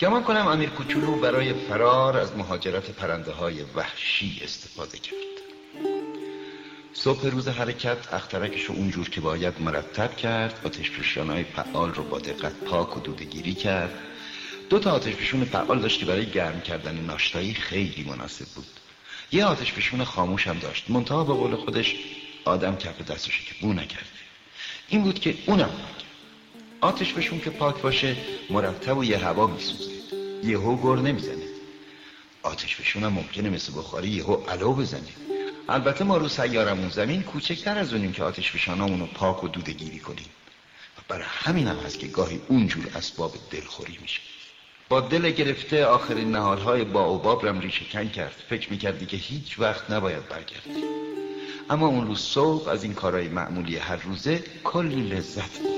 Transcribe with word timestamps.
گمان 0.00 0.22
کنم 0.22 0.46
امیر 0.46 0.70
کوچولو 0.70 1.16
برای 1.16 1.54
فرار 1.54 2.16
از 2.16 2.36
مهاجرت 2.36 2.90
پرنده 2.90 3.32
های 3.32 3.62
وحشی 3.62 4.40
استفاده 4.44 4.98
کرد. 4.98 5.16
صبح 6.92 7.26
روز 7.26 7.48
حرکت 7.48 8.14
اخترکش 8.14 8.64
رو 8.64 8.74
اونجور 8.74 9.10
که 9.10 9.20
باید 9.20 9.54
مرتب 9.60 10.16
کرد 10.16 10.60
آتش 10.64 11.18
های 11.18 11.44
فعال 11.44 11.94
رو 11.94 12.02
با 12.02 12.18
دقت 12.18 12.52
پاک 12.52 12.96
و 12.96 13.00
دودگیری 13.00 13.54
کرد. 13.54 13.90
دو 14.70 14.78
تا 14.78 14.92
آتش 14.92 15.14
فشون 15.14 15.44
فعال 15.44 15.80
داشت 15.80 16.00
که 16.00 16.06
برای 16.06 16.26
گرم 16.26 16.60
کردن 16.60 16.94
ناشتایی 16.94 17.54
خیلی 17.54 18.04
مناسب 18.08 18.46
بود. 18.54 18.66
یه 19.32 19.44
آتش 19.44 19.72
فشون 19.72 20.04
خاموش 20.04 20.46
هم 20.46 20.58
داشت. 20.58 20.90
منتها 20.90 21.24
به 21.24 21.32
قول 21.32 21.56
خودش 21.56 21.94
آدم 22.44 22.76
کف 22.76 23.02
دستشه 23.02 23.44
که 23.44 23.54
بو 23.60 23.72
نکرده 23.72 24.06
این 24.88 25.02
بود 25.02 25.18
که 25.18 25.34
اونم 25.46 25.70
آتش 26.80 27.14
فشون 27.14 27.40
که 27.40 27.50
پاک 27.50 27.82
باشه 27.82 28.16
مرتب 28.50 28.98
و 28.98 29.04
یه 29.04 29.18
هوا 29.18 29.46
میسوزه. 29.46 29.90
یهو 30.44 30.76
گر 30.76 31.02
نمی‌زنه. 31.02 31.46
فشون 32.54 33.04
هم 33.04 33.12
ممکنه 33.12 33.50
مثل 33.50 33.72
بخاری 33.76 34.08
یهو 34.08 34.34
علو 34.34 34.72
بزنه. 34.72 35.08
البته 35.68 36.04
ما 36.04 36.16
رو 36.16 36.28
سیارمون 36.28 36.88
زمین 36.88 37.22
کوچکتر 37.22 37.78
از 37.78 37.92
اونیم 37.92 38.12
که 38.12 38.24
آتش 38.24 38.52
فشانامون 38.52 39.00
رو 39.00 39.06
پاک 39.06 39.44
و 39.44 39.48
دودگیری 39.48 39.98
کنیم. 39.98 40.26
و 40.98 41.00
برای 41.08 41.24
همین 41.28 41.66
هم 41.66 41.76
هست 41.76 41.98
که 41.98 42.06
گاهی 42.06 42.40
اونجور 42.48 42.88
اسباب 42.94 43.34
دلخوری 43.50 43.98
میشه. 44.02 44.20
با 44.88 45.00
دل 45.00 45.30
گرفته 45.30 45.86
آخرین 45.86 46.32
نهالهای 46.32 46.84
با 46.84 47.04
اوباب 47.04 47.46
رم 47.46 47.60
ریشه 47.60 47.84
کن 47.84 48.08
کرد. 48.08 48.42
فکر 48.48 48.70
می‌کردی 48.70 49.06
که 49.06 49.16
هیچ 49.16 49.58
وقت 49.58 49.90
نباید 49.90 50.28
برگردی. 50.28 50.84
اما 51.70 51.86
اون 51.86 52.06
روز 52.06 52.20
صبح 52.20 52.68
از 52.68 52.84
این 52.84 52.94
کارهای 52.94 53.28
معمولی 53.28 53.76
هر 53.76 53.96
روزه 53.96 54.44
کلی 54.64 55.02
لذت 55.02 55.58
برد 55.58 55.75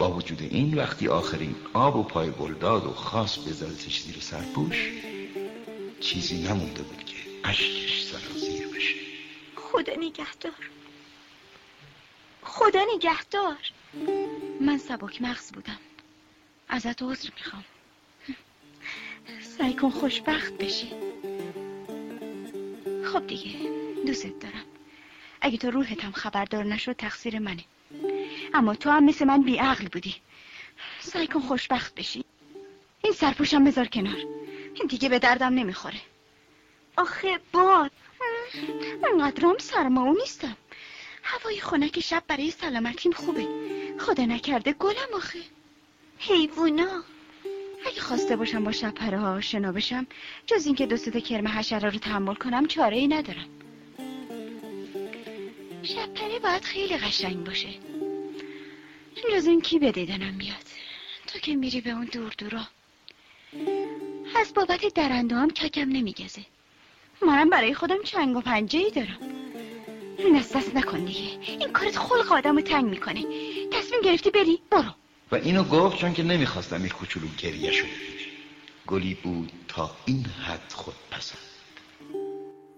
با 0.00 0.10
وجود 0.12 0.42
این 0.42 0.74
وقتی 0.74 1.08
آخرین 1.08 1.54
آب 1.72 1.96
و 1.96 2.02
پای 2.02 2.30
گلداد 2.30 2.86
و 2.86 2.90
خاص 2.90 3.38
بزلتش 3.38 4.00
زیر 4.00 4.20
سرپوش 4.20 4.92
چیزی 6.00 6.42
نمونده 6.42 6.82
بود 6.82 7.04
که 7.04 7.16
اشکش 7.44 8.02
سرازیر 8.02 8.68
بشه. 8.68 8.94
خدا 9.56 9.92
نگهدار. 9.98 10.70
خدا 12.42 12.84
نگهدار. 12.94 13.56
من 14.60 14.78
سبک 14.78 15.22
مغز 15.22 15.52
بودم. 15.52 15.78
ازت 16.68 17.02
عذر 17.02 17.28
می‌خوام. 17.36 17.64
سعی 19.58 19.74
کن 19.74 19.90
خوشبخت 19.90 20.52
بشی. 20.52 20.90
خب 23.12 23.26
دیگه 23.26 23.50
دوست 24.06 24.40
دارم. 24.40 24.64
اگه 25.40 25.58
تو 25.58 25.70
روحتم 25.70 26.12
خبردار 26.12 26.64
نشد 26.64 26.92
تقصیر 26.92 27.38
منه. 27.38 27.64
اما 28.54 28.74
تو 28.74 28.90
هم 28.90 29.04
مثل 29.04 29.24
من 29.24 29.42
بیعقل 29.42 29.88
بودی. 29.88 30.14
سعی 31.00 31.26
کن 31.26 31.40
خوشبخت 31.40 31.94
بشی. 31.94 32.24
این 33.04 33.12
سرپوشم 33.12 33.64
بذار 33.64 33.86
کنار. 33.86 34.16
این 34.74 34.86
دیگه 34.88 35.08
به 35.08 35.18
دردم 35.18 35.54
نمی‌خوره. 35.54 36.00
آخه 36.96 37.40
باد. 37.52 37.90
انقدرام 39.12 39.58
سرماو 39.58 40.14
نیستم. 40.14 40.56
هوای 41.22 41.60
خنک 41.60 42.00
شب 42.00 42.22
برای 42.28 42.50
سلامتیم 42.50 43.12
خوبه. 43.12 43.46
خدا 43.98 44.24
نکرده 44.24 44.72
گلم 44.72 45.14
آخه. 45.14 45.38
حیوونا 46.18 47.02
اگه 47.86 48.00
خواسته 48.00 48.36
باشم 48.36 48.64
با 48.64 48.72
شب 48.72 48.90
پره 48.90 49.18
ها 49.18 49.34
آشنا 49.34 49.72
بشم 49.72 50.06
جز 50.46 50.66
اینکه 50.66 50.86
دو 50.86 50.96
سه 50.96 51.20
کرم 51.20 51.48
حشره 51.48 51.90
رو 51.90 51.98
تحمل 51.98 52.34
کنم 52.34 52.66
چاره 52.66 52.96
ای 52.96 53.08
ندارم. 53.08 53.48
شب 55.82 56.14
پره 56.14 56.38
باید 56.38 56.64
خیلی 56.64 56.96
قشنگ 56.96 57.44
باشه. 57.44 57.68
جز 59.40 59.46
این 59.46 59.60
کی 59.60 59.78
به 59.78 59.92
دیدنم 59.92 60.34
میاد؟ 60.34 60.66
تو 61.26 61.38
که 61.38 61.56
میری 61.56 61.80
به 61.80 61.90
اون 61.90 62.04
دور 62.04 62.32
دورا. 62.38 62.62
از 64.36 64.54
بابت 64.54 64.94
درنده 64.94 65.34
هم 65.34 65.50
ککم 65.50 65.88
نمیگزه. 65.88 66.44
منم 67.22 67.50
برای 67.50 67.74
خودم 67.74 68.02
چنگ 68.02 68.36
و 68.36 68.40
پنجه 68.40 68.78
ای 68.78 68.90
دارم. 68.90 69.18
دست 70.34 70.76
نکن 70.76 71.04
دیگه. 71.04 71.20
این 71.40 71.72
کارت 71.72 71.98
خلق 71.98 72.32
آدم 72.32 72.56
رو 72.56 72.62
تنگ 72.62 72.84
می‌کنه. 72.84 73.24
تصمیم 73.72 74.00
گرفتی 74.04 74.30
بری؟ 74.30 74.58
برو. 74.70 74.90
و 75.32 75.36
اینو 75.36 75.64
گفت 75.64 75.98
چون 75.98 76.14
که 76.14 76.22
نمی‌خواستم 76.22 76.82
این 76.82 76.88
کوچولو 76.88 77.26
گریه 77.38 77.72
شده 77.72 77.88
گلی 78.86 79.14
بود 79.14 79.52
تا 79.68 79.90
این 80.06 80.24
حد 80.24 80.72
خود 80.72 80.94
پسند 81.10 81.38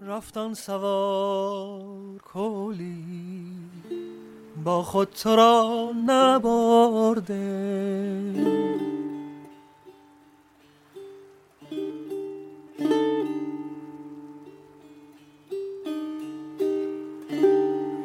رفتن 0.00 0.54
سوار. 0.54 1.81
با 4.64 4.82
خود 4.82 5.08
تو 5.10 5.36
را 5.36 5.90
نبرده. 6.06 7.42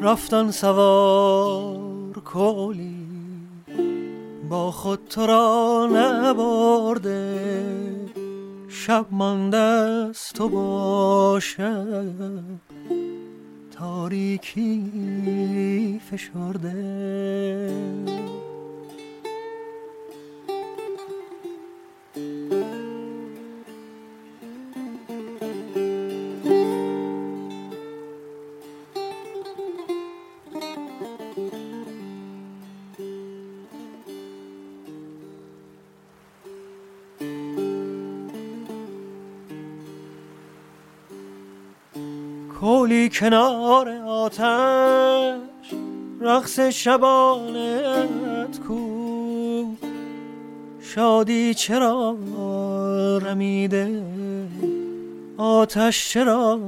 رفتن 0.01 0.51
سوار 0.51 2.13
کولی 2.25 3.07
با 4.50 4.72
خود 4.72 5.00
تو 5.09 5.25
را 5.25 5.88
نبرده. 5.91 7.39
شب 8.68 9.06
مانده 9.12 9.57
است 9.57 10.34
تو 10.34 10.50
باشد 10.50 12.07
تاریکی 13.78 14.82
فشرده. 16.12 16.74
کولی 42.59 43.09
کنار 43.09 43.90
آتش 43.90 45.73
رقص 46.22 46.59
شبانت 46.59 48.59
کو. 48.68 49.66
شادی 50.81 51.53
چرا 51.53 52.18
رمیده؟ 53.22 54.03
آتش 55.38 56.09
چرا 56.09 56.59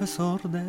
فسرده؟ 0.00 0.64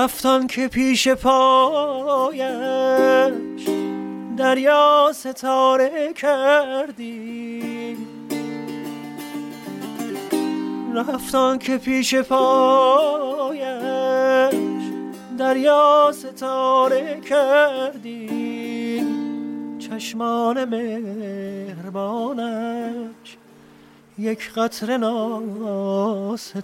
رفتان 0.00 0.46
که 0.46 0.68
پیش 0.68 1.08
پایش 1.08 2.42
دریا 4.36 5.12
ستاره 5.14 6.12
کردی. 6.12 7.96
رفتان 10.94 11.58
که 11.58 11.78
پیش 11.78 12.14
پایش 12.14 13.64
دریا 15.38 16.12
ستاره 16.12 17.20
کردی. 17.20 19.04
چشمان 19.78 20.64
مهربانش 20.64 22.16
یک 24.18 24.52
قطر 24.52 24.96
ناسترده. 24.96 26.60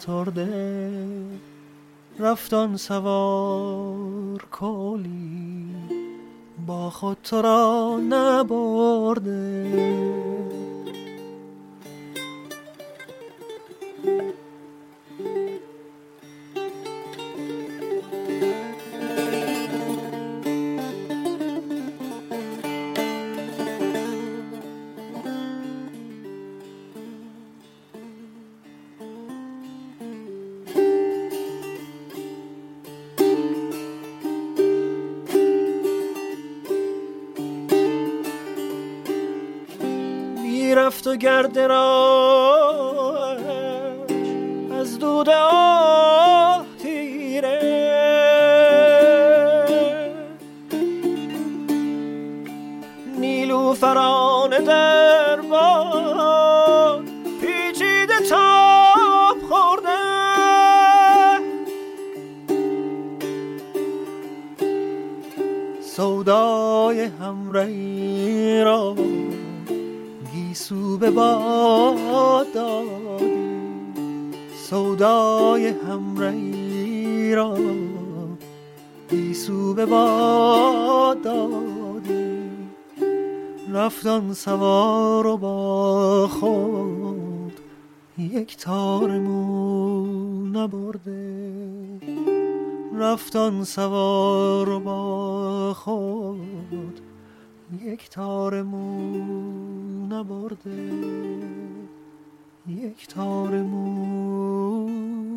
رفتان 2.19 2.77
سوار 2.77 4.47
کلی 4.53 5.67
با 6.67 6.91
خود 6.91 7.19
تو 7.23 7.43
را 7.43 8.01
نبرده. 8.09 9.67
رفت 40.75 41.07
و 41.07 41.17
گرد 41.17 41.59
را 41.59 43.37
از 44.81 44.99
دود 44.99 45.29
آه 45.31 46.67
تیره 46.83 47.87
نیلوفران 53.19 54.51
در 54.51 55.41
باد 55.41 57.05
پیچیده 57.41 58.21
تاب 58.31 59.37
خورده. 59.49 59.97
سودای 65.81 67.01
همرهی 67.01 68.65
را 68.65 68.97
گیسو 70.57 70.99
به 70.99 71.11
باد 71.11 72.53
دادی 72.53 73.93
سودای 74.57 75.67
همرهی 75.67 77.35
را 77.35 77.59
گیسو 79.11 79.75
به 79.75 79.87
باد 79.87 81.23
دادی 81.23 82.51
رفتان 83.73 84.35
سوار 84.35 85.27
و 85.27 85.37
با 85.37 86.29
خود 86.29 87.61
یک 88.19 88.57
تار 88.57 89.19
مو 89.19 90.07
نبرده. 90.47 91.57
رفتان 92.95 93.65
سوار 93.65 94.69
و 94.69 94.81
با 94.81 95.75
خود 95.75 96.96
یک 97.73 98.11
تار 98.11 98.63
مو 98.63 100.07
نبرده 100.07 100.93
یک 102.67 103.09
تار 103.09 103.63
مو 103.63 105.36